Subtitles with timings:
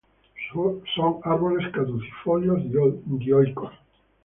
[0.95, 2.59] Son árboles caducifolios,
[3.05, 3.71] dioicos.